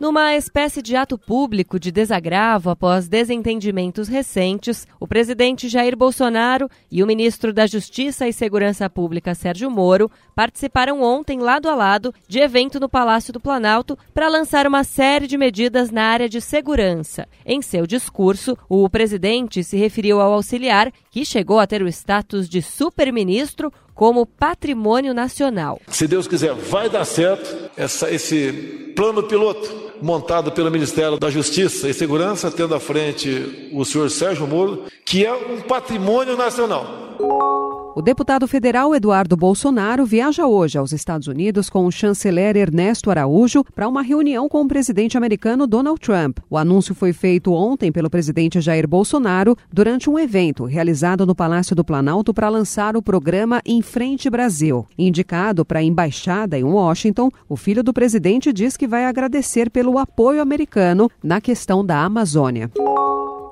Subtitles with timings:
[0.00, 7.02] Numa espécie de ato público de desagravo após desentendimentos recentes, o presidente Jair Bolsonaro e
[7.02, 12.38] o ministro da Justiça e Segurança Pública Sérgio Moro participaram ontem lado a lado de
[12.38, 17.28] evento no Palácio do Planalto para lançar uma série de medidas na área de segurança.
[17.44, 22.48] Em seu discurso, o presidente se referiu ao auxiliar, que chegou a ter o status
[22.48, 23.70] de super-ministro,
[24.00, 25.78] como patrimônio nacional.
[25.88, 31.88] Se Deus quiser, vai dar certo essa, esse plano piloto montado pelo Ministério da Justiça
[31.88, 37.18] e Segurança, tendo à frente o senhor Sérgio Moro, que é um patrimônio nacional.
[37.92, 43.64] O deputado federal Eduardo Bolsonaro viaja hoje aos Estados Unidos com o chanceler Ernesto Araújo
[43.74, 46.38] para uma reunião com o presidente americano Donald Trump.
[46.48, 51.74] O anúncio foi feito ontem pelo presidente Jair Bolsonaro durante um evento realizado no Palácio
[51.74, 54.86] do Planalto para lançar o programa Em Frente Brasil.
[54.96, 59.98] Indicado para a embaixada em Washington, o filho do presidente diz que vai agradecer pelo
[59.98, 62.70] apoio americano na questão da Amazônia.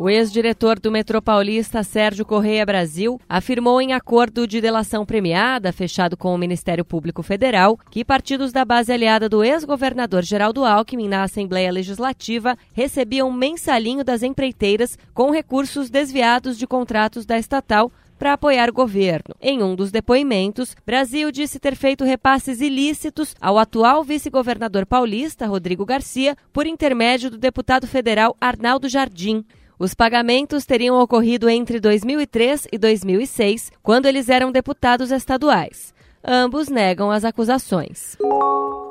[0.00, 6.16] O ex-diretor do Metrô Paulista, Sérgio Correia Brasil, afirmou em acordo de delação premiada fechado
[6.16, 11.24] com o Ministério Público Federal que partidos da base aliada do ex-governador Geraldo Alckmin na
[11.24, 18.68] Assembleia Legislativa recebiam mensalinho das empreiteiras com recursos desviados de contratos da estatal para apoiar
[18.68, 19.34] o governo.
[19.40, 25.84] Em um dos depoimentos, Brasil disse ter feito repasses ilícitos ao atual vice-governador paulista, Rodrigo
[25.84, 29.44] Garcia, por intermédio do deputado federal Arnaldo Jardim.
[29.78, 35.94] Os pagamentos teriam ocorrido entre 2003 e 2006, quando eles eram deputados estaduais.
[36.24, 38.16] Ambos negam as acusações.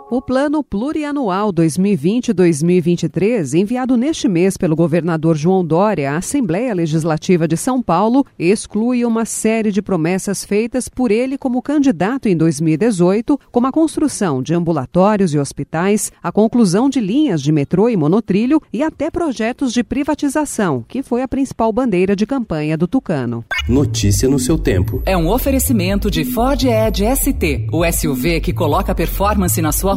[0.09, 7.57] O Plano Plurianual 2020-2023, enviado neste mês pelo governador João Dória à Assembleia Legislativa de
[7.57, 13.67] São Paulo, exclui uma série de promessas feitas por ele como candidato em 2018, como
[13.67, 18.81] a construção de ambulatórios e hospitais, a conclusão de linhas de metrô e monotrilho e
[18.81, 23.43] até projetos de privatização, que foi a principal bandeira de campanha do Tucano.
[23.67, 25.03] Notícia no seu tempo.
[25.05, 29.96] É um oferecimento de Ford Edge ST, o SUV que coloca performance na sua